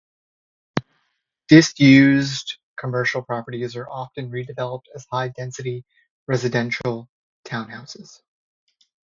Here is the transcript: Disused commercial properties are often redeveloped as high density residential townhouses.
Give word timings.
Disused 1.47 2.57
commercial 2.75 3.21
properties 3.21 3.75
are 3.75 3.87
often 3.87 4.31
redeveloped 4.31 4.85
as 4.95 5.05
high 5.05 5.27
density 5.27 5.85
residential 6.25 7.07
townhouses. 7.45 8.19